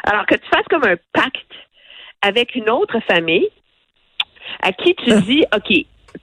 Alors, 0.04 0.26
que 0.26 0.36
tu 0.36 0.48
fasses 0.54 0.66
comme 0.70 0.84
un 0.84 0.96
pacte 1.14 1.38
avec 2.22 2.56
une 2.56 2.70
autre 2.70 3.00
famille 3.08 3.48
à 4.62 4.72
qui 4.72 4.96
tu 4.96 5.12
Hein? 5.12 5.22
dis, 5.22 5.44
OK, 5.56 5.74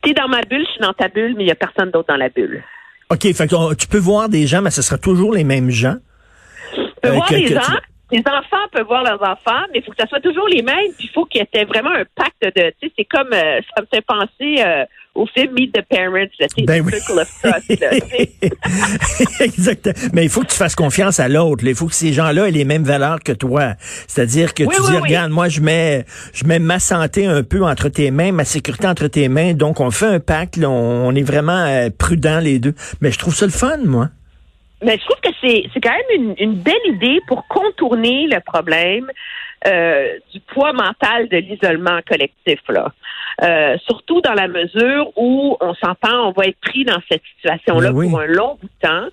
t'es 0.03 0.13
dans 0.15 0.29
ma 0.29 0.41
bulle, 0.43 0.65
je 0.67 0.71
suis 0.73 0.81
dans 0.81 0.93
ta 0.93 1.09
bulle, 1.09 1.35
mais 1.37 1.45
il 1.45 1.47
n'y 1.47 1.53
a 1.53 1.57
personne 1.57 1.91
d'autre 1.91 2.09
dans 2.09 2.17
la 2.17 2.29
bulle. 2.29 2.63
OK, 3.11 3.23
fait 3.33 3.47
que 3.49 3.75
tu 3.75 3.87
peux 3.87 3.99
voir 3.99 4.29
des 4.29 4.47
gens, 4.47 4.63
mais 4.63 4.71
ce 4.71 4.83
sera 4.83 4.99
toujours 4.99 5.33
les 5.33 5.45
mêmes 5.45 5.71
gens. 5.71 5.97
Tu 6.75 6.81
peux 7.03 7.09
Euh, 7.09 7.13
voir 7.13 7.29
que- 7.29 7.35
les 7.35 7.45
que 7.45 7.55
gens, 7.55 7.61
les 8.13 8.21
enfants 8.21 8.65
peuvent 8.73 8.87
voir 8.87 9.03
leurs 9.03 9.23
enfants, 9.23 9.65
mais 9.73 9.81
il 9.81 9.83
faut 9.83 9.91
que 9.91 9.97
ça 9.99 10.07
soit 10.07 10.21
toujours 10.21 10.47
les 10.49 10.63
mêmes, 10.63 10.93
puis 10.97 11.09
il 11.09 11.11
faut 11.13 11.25
qu'il 11.25 11.41
y 11.43 11.59
ait 11.59 11.65
vraiment 11.65 11.91
un 11.91 12.05
pacte 12.15 12.41
de, 12.43 12.71
tu 12.81 12.87
sais, 12.89 12.93
c'est 12.97 13.05
comme, 13.05 13.33
euh, 13.33 13.61
ça 13.75 13.83
me 13.83 13.87
fait 13.93 14.05
penser 14.07 14.63
euh, 14.65 14.85
au 15.17 15.27
film 15.27 15.53
Meet 15.55 15.73
the 15.73 15.83
Parents, 15.89 16.29
là, 16.39 16.47
Ben 16.67 16.85
oui. 16.85 16.93
Circle 16.93 17.19
of 17.21 17.29
Trust, 17.43 17.81
là, 17.81 17.91
tu 17.91 18.01
sais. 18.09 18.31
Exactement. 19.45 19.95
Mais 20.13 20.25
il 20.25 20.29
faut 20.31 20.43
que 20.43 20.49
tu 20.49 20.57
fasses 20.57 20.75
confiance 20.77 21.19
à 21.21 21.29
l'autre. 21.29 21.65
Il 21.65 21.75
faut 21.75 21.87
que 21.87 21.95
ces 21.95 22.13
gens-là 22.13 22.49
aient 22.49 22.53
les 22.53 22.65
mêmes 22.65 22.85
valeurs 22.85 23.21
que 23.21 23.33
toi. 23.33 23.75
C'est-à-dire 24.07 24.55
que 24.55 24.65
Oui, 24.65 24.75
tu 24.75 24.83
oui, 24.83 24.89
dis, 24.91 24.97
regarde, 24.99 25.31
moi, 25.33 25.49
je 25.49 25.61
mets, 25.61 26.05
je 26.33 26.45
mets 26.45 26.59
ma 26.59 26.79
santé 26.79 27.27
un 27.27 27.43
peu 27.43 27.65
entre 27.65 27.89
tes 27.89 28.11
mains, 28.11 28.31
ma 28.33 28.45
sécurité 28.45 28.87
entre 28.87 29.09
tes 29.09 29.29
mains. 29.29 29.55
Donc, 29.55 29.81
on 29.81 29.91
fait 29.91 30.07
un 30.07 30.21
pacte. 30.21 30.57
là. 30.59 30.69
on, 30.69 31.09
on 31.09 31.15
est 31.15 31.23
vraiment 31.23 31.65
euh, 31.65 31.89
prudents 31.97 32.41
les 32.41 32.59
deux. 32.59 32.75
Mais 33.01 33.11
je 33.11 33.19
trouve 33.19 33.35
ça 33.35 33.47
le 33.47 33.53
fun, 33.53 33.79
moi. 33.85 34.11
Mais 34.83 34.99
je 34.99 35.05
trouve 35.05 35.21
que 35.23 35.35
c'est 35.41 35.65
c'est 35.73 35.81
quand 35.81 35.93
même 35.93 36.21
une, 36.21 36.35
une 36.39 36.55
belle 36.55 36.75
idée 36.87 37.21
pour 37.27 37.47
contourner 37.49 38.27
le 38.27 38.41
problème 38.41 39.11
euh, 39.67 40.19
du 40.33 40.41
poids 40.41 40.73
mental 40.73 41.29
de 41.29 41.39
l'isolement 41.39 42.01
collectif 42.07 42.61
là. 42.69 42.93
Euh, 43.43 43.77
surtout 43.87 44.21
dans 44.23 44.33
la 44.33 44.49
mesure 44.49 45.13
où 45.17 45.57
on 45.61 45.75
s'entend, 45.75 46.29
on 46.29 46.33
va 46.33 46.47
être 46.47 46.59
pris 46.61 46.85
dans 46.85 47.01
cette 47.11 47.23
situation-là 47.37 47.93
oui. 47.93 48.09
pour 48.09 48.21
un 48.21 48.27
long 48.27 48.59
bout 48.61 48.67
de 48.67 48.89
temps. 48.89 49.09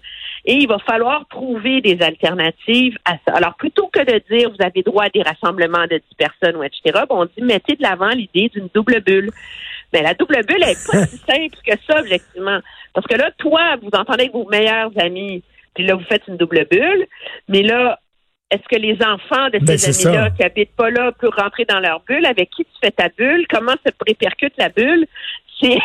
Et 0.46 0.56
il 0.56 0.68
va 0.68 0.78
falloir 0.80 1.26
trouver 1.30 1.82
des 1.82 2.02
alternatives 2.02 2.98
à 3.06 3.14
ça. 3.26 3.36
Alors, 3.36 3.56
plutôt 3.56 3.88
que 3.88 4.00
de 4.00 4.22
dire 4.30 4.50
vous 4.50 4.66
avez 4.66 4.82
droit 4.82 5.06
à 5.06 5.10
des 5.10 5.22
rassemblements 5.22 5.88
de 5.90 5.98
10 5.98 6.04
personnes 6.18 6.56
ou 6.58 6.64
etc., 6.64 6.82
ben, 6.86 7.06
on 7.10 7.26
dit 7.26 7.42
mettez 7.42 7.76
de 7.76 7.82
l'avant 7.82 8.10
l'idée 8.10 8.50
d'une 8.54 8.70
double 8.74 9.02
bulle. 9.02 9.30
Mais 9.94 10.02
la 10.02 10.14
double 10.16 10.44
bulle, 10.48 10.64
elle 10.64 10.72
est 10.72 10.92
pas 10.92 11.06
si 11.06 11.18
simple 11.18 11.56
que 11.66 11.74
ça, 11.88 12.00
objectivement. 12.00 12.60
Parce 12.94 13.08
que 13.08 13.16
là, 13.16 13.32
toi, 13.38 13.76
vous 13.82 13.90
entendez 13.94 14.24
avec 14.24 14.34
vos 14.34 14.48
meilleurs 14.50 14.92
amis, 15.00 15.44
puis 15.76 15.86
là, 15.86 15.96
vous 15.96 16.04
faites 16.06 16.24
une 16.28 16.38
double 16.38 16.66
bulle. 16.70 17.08
Mais 17.48 17.62
là, 17.62 18.00
est-ce 18.52 18.64
que 18.70 18.80
les 18.80 18.98
enfants 19.02 19.50
de 19.52 19.60
Ben, 19.60 19.78
ces 19.78 20.08
amis-là 20.08 20.30
qui 20.32 20.44
habitent 20.44 20.76
pas 20.76 20.90
là 20.90 21.12
peuvent 21.12 21.32
rentrer 21.36 21.66
dans 21.66 21.80
leur 21.80 22.02
bulle? 22.08 22.26
Avec 22.26 22.50
qui 22.52 22.64
tu 22.64 22.72
fais 22.84 22.92
ta 22.92 23.10
bulle? 23.18 23.46
Comment 23.50 23.74
se 23.86 23.92
répercute 24.08 24.54
la 24.58 24.70
bulle? 24.70 25.06
C'est 25.60 25.70
Tu 25.70 25.80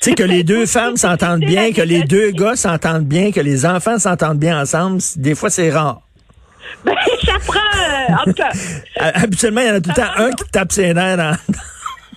sais, 0.00 0.14
que 0.14 0.22
les 0.22 0.42
deux 0.42 0.66
femmes 0.66 0.96
s'entendent 0.96 1.44
bien, 1.44 1.72
que 1.72 1.82
les 1.82 2.02
deux 2.02 2.30
gars 2.30 2.56
s'entendent 2.56 3.06
bien, 3.06 3.32
que 3.32 3.40
les 3.40 3.64
enfants 3.64 3.98
s'entendent 3.98 4.38
bien 4.38 4.60
ensemble. 4.60 5.00
Des 5.16 5.34
fois, 5.34 5.50
c'est 5.50 5.70
rare. 5.70 6.02
ben, 6.84 6.94
ça 7.24 7.32
prend, 7.46 7.58
euh, 7.58 8.14
en 8.20 8.24
tout 8.24 8.34
cas, 8.34 8.50
Habituellement, 9.14 9.60
il 9.62 9.68
y 9.68 9.70
en 9.70 9.74
a 9.74 9.80
tout 9.80 9.90
le 9.90 9.94
temps 9.94 10.12
un 10.16 10.30
qui 10.30 10.44
tape 10.50 10.72
ses 10.72 10.92
nerfs 10.92 11.16
dans... 11.16 11.36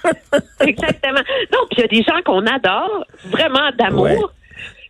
Exactement. 0.68 1.22
Non, 1.52 1.60
puis 1.70 1.78
il 1.78 1.80
y 1.80 1.84
a 1.84 1.88
des 1.88 2.04
gens 2.04 2.22
qu'on 2.26 2.46
adore, 2.46 3.06
vraiment 3.26 3.70
d'amour, 3.78 4.04
Ouais. 4.06 4.18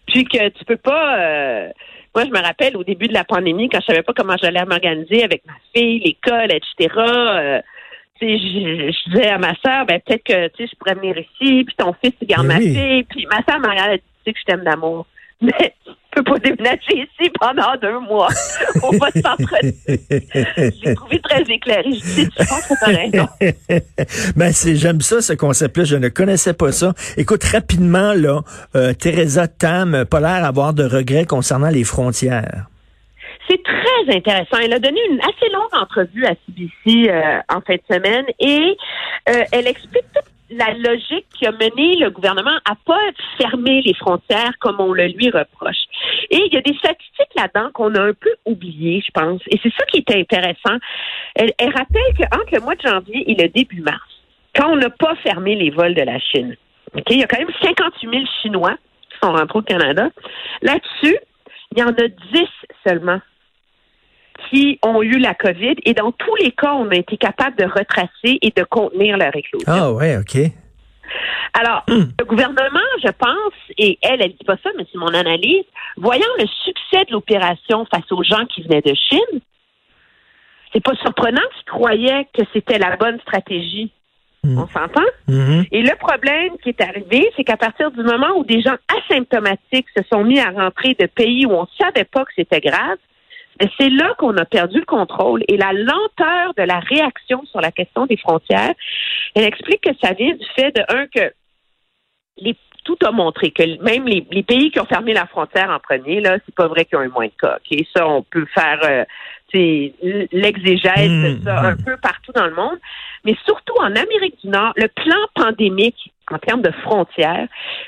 puis 0.07 0.25
que 0.25 0.49
tu 0.49 0.65
peux 0.65 0.77
pas. 0.77 1.19
euh, 1.19 1.69
moi, 2.15 2.25
je 2.25 2.29
me 2.29 2.41
rappelle 2.41 2.77
au 2.77 2.83
début 2.83 3.07
de 3.07 3.13
la 3.13 3.23
pandémie, 3.23 3.69
quand 3.69 3.79
je 3.81 3.85
savais 3.87 4.03
pas 4.03 4.13
comment 4.15 4.35
j'allais 4.41 4.63
m'organiser 4.65 5.23
avec 5.23 5.43
ma 5.47 5.53
fille, 5.75 5.99
l'école, 5.99 6.51
etc. 6.51 6.93
euh, 6.97 7.61
tu 8.19 8.27
sais, 8.27 8.37
je, 8.37 8.91
je 8.91 9.09
disais 9.09 9.29
à 9.29 9.39
ma 9.39 9.53
sœur, 9.65 9.85
ben 9.87 9.99
peut-être 10.05 10.23
que 10.23 10.47
tu 10.49 10.63
sais, 10.63 10.69
je 10.71 10.77
pourrais 10.77 10.93
venir 10.95 11.17
ici, 11.17 11.63
puis 11.63 11.75
ton 11.75 11.93
fils 11.93 12.13
il 12.21 12.27
garde 12.27 12.45
Mais 12.45 12.53
ma 12.55 12.59
fille, 12.59 13.03
puis 13.05 13.25
ma 13.25 13.37
sœur 13.43 13.59
m'a 13.59 13.71
regardé, 13.71 13.97
tu 13.97 14.03
sais 14.25 14.33
que 14.33 14.39
je 14.39 14.45
t'aime 14.45 14.63
d'amour. 14.63 15.07
Mais 15.41 15.73
tu 15.85 15.91
peux 16.15 16.23
pas 16.23 16.39
déménager 16.39 16.79
ici 16.93 17.29
pendant 17.39 17.75
deux 17.81 17.99
mois. 17.99 18.29
On 18.83 18.91
va 18.97 19.09
s'entretenir. 19.11 19.73
J'ai 20.83 20.95
trouvé 20.95 21.19
très 21.19 21.41
éclairé. 21.41 21.91
Je 21.91 22.03
dis, 22.15 22.29
tu 22.29 22.45
penses 22.45 22.67
que 22.67 24.33
ben, 24.37 24.51
c'est, 24.51 24.75
j'aime 24.75 25.01
ça, 25.01 25.21
ce 25.21 25.33
concept-là. 25.33 25.83
Je 25.83 25.95
ne 25.95 26.09
connaissais 26.09 26.53
pas 26.53 26.71
ça. 26.71 26.93
Écoute, 27.17 27.43
rapidement, 27.43 28.13
là, 28.13 28.41
euh, 28.75 28.93
Teresa 28.93 29.47
Tam, 29.47 29.95
euh, 29.95 30.05
pas 30.05 30.19
l'air 30.19 30.41
d'avoir 30.41 30.73
de 30.73 30.83
regrets 30.83 31.25
concernant 31.25 31.69
les 31.69 31.83
frontières. 31.83 32.67
C'est 33.49 33.61
très 33.63 34.15
intéressant. 34.15 34.57
Elle 34.63 34.73
a 34.73 34.79
donné 34.79 34.99
une 35.09 35.19
assez 35.19 35.49
longue 35.51 35.73
entrevue 35.73 36.25
à 36.25 36.33
CBC 36.45 37.09
euh, 37.09 37.39
en 37.49 37.61
fin 37.61 37.75
de 37.75 37.83
semaine 37.89 38.25
et 38.39 38.77
euh, 39.29 39.43
elle 39.51 39.67
explique 39.67 40.05
toute 40.13 40.32
la 40.57 40.73
logique 40.73 41.25
qui 41.37 41.45
a 41.45 41.51
mené 41.51 41.95
le 41.97 42.09
gouvernement 42.09 42.57
à 42.65 42.75
pas 42.85 42.99
fermer 43.37 43.81
les 43.81 43.93
frontières 43.93 44.53
comme 44.59 44.79
on 44.79 44.93
le 44.93 45.07
lui 45.07 45.29
reproche. 45.29 45.83
Et 46.29 46.37
il 46.45 46.53
y 46.53 46.57
a 46.57 46.61
des 46.61 46.75
statistiques 46.77 47.35
là-dedans 47.35 47.69
qu'on 47.73 47.93
a 47.95 48.01
un 48.01 48.13
peu 48.13 48.33
oubliées, 48.45 49.03
je 49.05 49.11
pense. 49.11 49.41
Et 49.47 49.59
c'est 49.61 49.73
ça 49.77 49.85
qui 49.85 49.97
est 49.97 50.15
intéressant. 50.15 50.77
Elle, 51.35 51.53
elle 51.57 51.73
rappelle 51.73 52.13
qu'entre 52.17 52.53
le 52.53 52.61
mois 52.61 52.75
de 52.75 52.81
janvier 52.81 53.31
et 53.31 53.35
le 53.35 53.49
début 53.49 53.81
mars, 53.81 54.01
quand 54.55 54.71
on 54.71 54.75
n'a 54.77 54.89
pas 54.89 55.15
fermé 55.17 55.55
les 55.55 55.71
vols 55.71 55.95
de 55.95 56.03
la 56.03 56.19
Chine, 56.19 56.55
il 57.09 57.19
y 57.19 57.23
a 57.23 57.27
quand 57.27 57.39
même 57.39 57.49
58 57.61 58.09
000 58.09 58.23
Chinois 58.41 58.75
qui 59.09 59.17
sont 59.21 59.33
rentrés 59.33 59.59
au 59.59 59.63
Canada. 59.63 60.09
Là-dessus, 60.61 61.17
il 61.71 61.79
y 61.79 61.83
en 61.83 61.89
a 61.89 62.07
10 62.07 62.47
seulement 62.85 63.19
qui 64.53 64.79
ont 64.83 65.01
eu 65.01 65.17
la 65.17 65.33
COVID 65.33 65.75
et 65.83 65.93
dans 65.93 66.11
tous 66.11 66.35
les 66.35 66.51
cas, 66.51 66.73
on 66.73 66.89
a 66.89 66.95
été 66.95 67.17
capable 67.17 67.57
de 67.57 67.65
retracer 67.65 68.37
et 68.41 68.53
de 68.55 68.63
contenir 68.63 69.17
leur 69.17 69.35
éclosion. 69.35 69.65
Ah 69.67 69.91
ouais, 69.91 70.17
OK. 70.17 70.37
Alors, 71.53 71.83
le 71.87 72.25
gouvernement, 72.25 72.79
je 73.03 73.09
pense, 73.11 73.53
et 73.77 73.97
elle, 74.01 74.21
elle 74.21 74.31
dit 74.31 74.45
pas 74.45 74.57
ça, 74.63 74.69
mais 74.77 74.85
c'est 74.91 74.97
mon 74.97 75.13
analyse, 75.13 75.65
voyant 75.97 76.25
le 76.39 76.45
succès 76.63 77.05
de 77.05 77.11
l'opération 77.11 77.85
face 77.93 78.11
aux 78.11 78.23
gens 78.23 78.45
qui 78.45 78.63
venaient 78.63 78.81
de 78.81 78.93
Chine, 78.95 79.39
c'est 80.73 80.83
pas 80.83 80.95
surprenant 80.95 81.41
qu'ils 81.55 81.65
croyaient 81.65 82.27
que 82.33 82.43
c'était 82.53 82.79
la 82.79 82.95
bonne 82.95 83.19
stratégie. 83.19 83.91
Mm. 84.43 84.57
On 84.57 84.67
s'entend? 84.67 85.01
Mhm. 85.27 85.65
Et 85.71 85.83
le 85.83 85.95
problème 85.97 86.57
qui 86.63 86.69
est 86.69 86.81
arrivé, 86.81 87.29
c'est 87.37 87.43
qu'à 87.43 87.57
partir 87.57 87.91
du 87.91 88.01
moment 88.01 88.35
où 88.37 88.43
des 88.43 88.61
gens 88.61 88.75
asymptomatiques 89.09 89.87
se 89.95 90.03
sont 90.11 90.23
mis 90.23 90.39
à 90.39 90.49
rentrer 90.49 90.95
de 90.99 91.05
pays 91.05 91.45
où 91.45 91.51
on 91.51 91.61
ne 91.61 91.85
savait 91.85 92.05
pas 92.05 92.25
que 92.25 92.31
c'était 92.35 92.59
grave, 92.59 92.97
c'est 93.79 93.89
là 93.89 94.13
qu'on 94.17 94.35
a 94.37 94.45
perdu 94.45 94.79
le 94.79 94.85
contrôle 94.85 95.43
et 95.47 95.57
la 95.57 95.73
lenteur 95.73 96.53
de 96.57 96.63
la 96.63 96.79
réaction 96.79 97.45
sur 97.45 97.61
la 97.61 97.71
question 97.71 98.05
des 98.05 98.17
frontières. 98.17 98.73
Elle 99.35 99.45
explique 99.45 99.81
que 99.81 99.95
ça 100.01 100.13
vient 100.13 100.33
du 100.33 100.45
fait 100.55 100.71
de 100.75 100.81
un 100.89 101.07
que 101.07 101.33
les, 102.37 102.55
tout 102.83 102.97
a 103.05 103.11
montré 103.11 103.51
que 103.51 103.81
même 103.83 104.07
les, 104.07 104.25
les 104.31 104.43
pays 104.43 104.71
qui 104.71 104.79
ont 104.79 104.85
fermé 104.85 105.13
la 105.13 105.27
frontière 105.27 105.69
en 105.69 105.79
premier, 105.79 106.19
là, 106.21 106.37
c'est 106.45 106.55
pas 106.55 106.67
vrai 106.67 106.85
qu'ils 106.85 106.97
ont 106.97 107.03
eu 107.03 107.09
moins 107.09 107.27
de 107.27 107.31
cas. 107.39 107.57
Ça, 107.95 108.07
on 108.07 108.23
peut 108.23 108.45
faire 108.53 108.79
euh, 108.83 109.05
l'exégèse 109.53 111.09
de 111.09 111.39
ça 111.43 111.59
un 111.59 111.75
mm. 111.75 111.83
peu 111.83 111.97
partout 111.97 112.31
dans 112.33 112.47
le 112.47 112.55
monde. 112.55 112.77
Mais 113.23 113.35
surtout 113.45 113.75
en 113.79 113.95
Amérique 113.95 114.39
du 114.43 114.49
Nord, 114.49 114.73
le 114.75 114.87
plan 114.87 115.19
pandémique 115.35 116.11
en 116.31 116.39
termes 116.39 116.61
de 116.61 116.71
frontières 116.71 117.47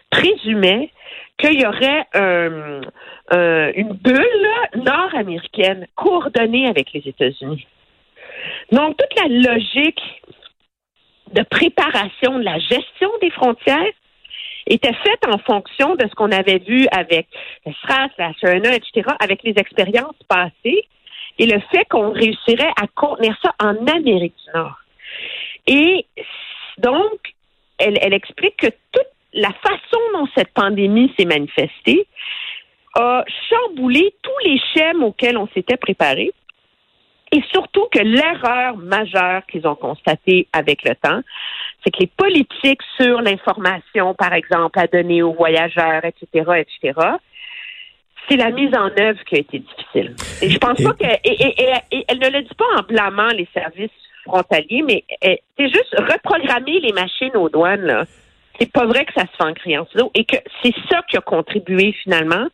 présumait 0.10 0.91
qu'il 1.37 1.59
y 1.59 1.65
aurait 1.65 2.05
euh, 2.15 2.81
euh, 3.33 3.71
une 3.75 3.93
bulle 3.93 4.23
nord-américaine 4.75 5.87
coordonnée 5.95 6.67
avec 6.67 6.93
les 6.93 7.01
États-Unis. 7.07 7.67
Donc, 8.71 8.97
toute 8.97 9.19
la 9.19 9.27
logique 9.27 10.01
de 11.33 11.41
préparation 11.43 12.37
de 12.39 12.43
la 12.43 12.59
gestion 12.59 13.09
des 13.21 13.31
frontières 13.31 13.93
était 14.67 14.93
faite 14.93 15.27
en 15.27 15.37
fonction 15.39 15.95
de 15.95 16.07
ce 16.07 16.15
qu'on 16.15 16.31
avait 16.31 16.59
vu 16.59 16.87
avec 16.91 17.27
le 17.65 17.73
SRAS, 17.73 18.09
la 18.17 18.31
Serena, 18.39 18.73
etc., 18.73 19.09
avec 19.19 19.43
les 19.43 19.53
expériences 19.57 20.15
passées 20.27 20.87
et 21.37 21.45
le 21.45 21.59
fait 21.71 21.85
qu'on 21.89 22.11
réussirait 22.11 22.71
à 22.81 22.87
contenir 22.95 23.37
ça 23.43 23.53
en 23.59 23.75
Amérique 23.87 24.35
du 24.45 24.51
Nord. 24.53 24.79
Et 25.67 26.05
donc, 26.77 27.33
elle, 27.77 27.97
elle 28.01 28.13
explique 28.13 28.57
que 28.57 28.67
toute 28.91 29.07
la 29.35 29.51
façon 29.51 29.99
dont 30.13 30.27
cette 30.35 30.53
pandémie 30.53 31.13
s'est 31.17 31.25
manifestée 31.25 32.07
a 32.95 33.23
chamboulé 33.49 34.13
tous 34.23 34.47
les 34.47 34.59
schèmes 34.73 35.03
auxquels 35.03 35.37
on 35.37 35.47
s'était 35.53 35.77
préparé 35.77 36.31
Et 37.33 37.43
surtout 37.51 37.85
que 37.91 37.99
l'erreur 37.99 38.77
majeure 38.77 39.45
qu'ils 39.47 39.67
ont 39.67 39.75
constatée 39.75 40.47
avec 40.53 40.83
le 40.87 40.95
temps, 40.95 41.21
c'est 41.83 41.91
que 41.91 41.99
les 41.99 42.07
politiques 42.07 42.81
sur 42.99 43.21
l'information, 43.21 44.13
par 44.13 44.33
exemple, 44.33 44.79
à 44.79 44.87
donner 44.87 45.21
aux 45.21 45.33
voyageurs, 45.33 46.05
etc., 46.05 46.63
etc., 46.63 46.99
c'est 48.27 48.37
la 48.37 48.49
mise 48.49 48.73
en 48.73 48.89
œuvre 48.99 49.23
qui 49.25 49.35
a 49.35 49.39
été 49.39 49.59
difficile. 49.59 50.15
Et 50.41 50.49
je 50.49 50.57
pense 50.57 50.81
pas 50.81 50.93
que, 50.93 51.05
et, 51.23 52.03
elle 52.07 52.19
ne 52.19 52.29
le 52.29 52.41
dit 52.41 52.55
pas 52.55 52.79
en 52.79 52.81
blâmant 52.81 53.27
les 53.27 53.47
services 53.53 53.91
frontaliers, 54.23 54.81
mais 54.81 55.03
c'est 55.21 55.67
juste 55.67 55.93
reprogrammer 55.99 56.79
les 56.79 56.93
machines 56.93 57.35
aux 57.35 57.49
douanes, 57.49 57.85
là. 57.85 58.05
C'est 58.59 58.71
pas 58.71 58.85
vrai 58.85 59.05
que 59.05 59.13
ça 59.13 59.24
se 59.24 59.35
fait 59.38 59.50
en 59.50 59.53
criant 59.53 59.88
et 60.13 60.25
que 60.25 60.38
c'est 60.63 60.74
ça 60.89 61.01
qui 61.09 61.17
a 61.17 61.21
contribué 61.21 61.93
finalement 62.03 62.47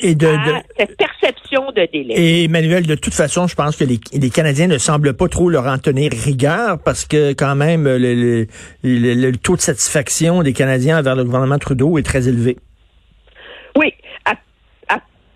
et 0.00 0.14
de, 0.14 0.28
cette 0.76 0.96
perception 0.96 1.70
de 1.70 1.88
délai. 1.92 2.14
Et 2.16 2.44
Emmanuel, 2.44 2.86
de 2.86 2.94
toute 2.96 3.14
façon, 3.14 3.46
je 3.46 3.54
pense 3.54 3.76
que 3.76 3.84
les, 3.84 4.00
les, 4.12 4.30
Canadiens 4.30 4.66
ne 4.66 4.78
semblent 4.78 5.14
pas 5.14 5.28
trop 5.28 5.48
leur 5.48 5.66
en 5.66 5.78
tenir 5.78 6.10
rigueur 6.12 6.78
parce 6.84 7.04
que 7.04 7.32
quand 7.32 7.54
même 7.54 7.84
le, 7.84 8.46
le, 8.82 9.32
taux 9.36 9.56
de 9.56 9.60
satisfaction 9.60 10.42
des 10.42 10.52
Canadiens 10.52 10.98
envers 10.98 11.14
le 11.14 11.24
gouvernement 11.24 11.58
Trudeau 11.58 11.96
est 11.98 12.02
très 12.02 12.28
élevé. 12.28 12.56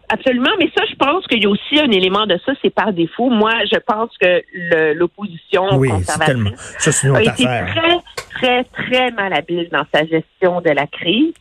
Absolument. 0.09 0.50
Mais 0.59 0.71
ça, 0.77 0.85
je 0.88 0.95
pense 0.97 1.27
qu'il 1.27 1.43
y 1.43 1.47
a 1.47 1.50
aussi 1.50 1.79
un 1.79 1.91
élément 1.91 2.27
de 2.27 2.38
ça, 2.45 2.53
c'est 2.62 2.71
par 2.71 2.93
défaut. 2.93 3.31
Moi, 3.31 3.53
je 3.71 3.79
pense 3.79 4.11
que 4.19 4.43
l'opposition 4.95 5.77
oui, 5.77 5.88
conservatrice 5.88 6.77
ça, 6.79 7.15
a 7.15 7.23
été 7.23 7.45
très, 7.45 7.99
très, 8.35 8.65
très 8.65 9.11
malhabile 9.11 9.69
dans 9.71 9.85
sa 9.93 10.07
gestion 10.07 10.61
de 10.61 10.71
la 10.71 10.87
crise 10.87 11.35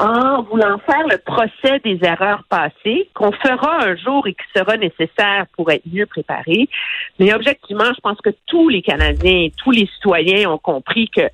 en 0.00 0.42
voulant 0.42 0.78
faire 0.78 1.06
le 1.10 1.18
procès 1.18 1.78
des 1.84 1.98
erreurs 2.02 2.44
passées, 2.48 3.10
qu'on 3.12 3.32
fera 3.32 3.84
un 3.84 3.96
jour 3.96 4.26
et 4.26 4.32
qui 4.32 4.46
sera 4.56 4.78
nécessaire 4.78 5.44
pour 5.54 5.70
être 5.70 5.84
mieux 5.92 6.06
préparé. 6.06 6.70
Mais 7.18 7.34
objectivement, 7.34 7.92
je 7.94 8.00
pense 8.00 8.18
que 8.22 8.30
tous 8.46 8.70
les 8.70 8.80
Canadiens, 8.80 9.48
tous 9.58 9.72
les 9.72 9.86
citoyens 9.94 10.50
ont 10.50 10.58
compris 10.58 11.10
que 11.14 11.28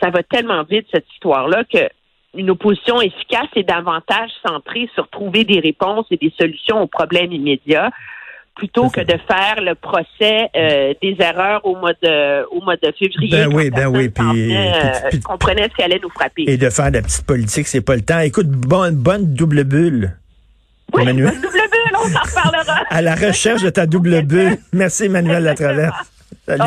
ça 0.00 0.10
va 0.10 0.22
tellement 0.22 0.62
vite, 0.62 0.86
cette 0.92 1.10
histoire-là, 1.14 1.64
que 1.64 1.88
une 2.34 2.50
opposition 2.50 3.00
efficace 3.00 3.48
est 3.56 3.62
davantage 3.62 4.30
centrée 4.46 4.88
sur 4.94 5.08
trouver 5.08 5.44
des 5.44 5.60
réponses 5.60 6.06
et 6.10 6.16
des 6.16 6.32
solutions 6.38 6.80
aux 6.80 6.86
problèmes 6.86 7.32
immédiats 7.32 7.90
plutôt 8.54 8.88
que 8.90 9.00
de 9.00 9.14
faire 9.26 9.60
le 9.60 9.74
procès 9.74 10.50
euh, 10.54 10.94
des 11.00 11.16
erreurs 11.20 11.64
au 11.64 11.76
mois 11.76 11.92
de 12.02 12.44
au 12.50 12.60
mois 12.62 12.76
de 12.76 12.92
février. 12.98 13.30
Ben 13.30 13.54
oui, 13.54 13.70
ben 13.70 13.86
oui, 13.86 14.08
puis, 14.08 14.54
euh, 14.54 14.92
comprenait 15.24 15.68
ce 15.70 15.74
qui 15.74 15.82
allait 15.82 16.00
nous 16.02 16.10
frapper. 16.10 16.44
Et 16.46 16.56
de 16.56 16.70
faire 16.70 16.90
de 16.90 16.96
la 16.96 17.02
petite 17.02 17.26
politique, 17.26 17.66
c'est 17.66 17.80
pas 17.80 17.96
le 17.96 18.02
temps. 18.02 18.20
Écoute, 18.20 18.48
bonne 18.48 18.96
bonne 18.96 19.34
double 19.34 19.64
bulle. 19.64 20.16
Oui, 20.92 21.02
Emmanuel. 21.02 21.34
double 21.34 21.48
bulle, 21.48 21.96
on 21.96 22.08
s'en 22.08 22.20
reparlera. 22.20 22.82
à 22.90 23.02
la 23.02 23.14
recherche 23.14 23.62
de 23.62 23.70
ta 23.70 23.86
double 23.86 24.22
bulle. 24.22 24.58
Merci 24.72 25.04
Emmanuel 25.04 25.44
Latraverse. 25.44 26.12
Salut. 26.46 26.62